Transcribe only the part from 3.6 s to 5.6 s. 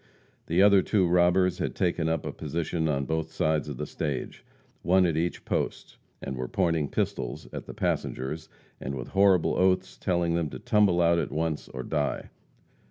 of the stage one at each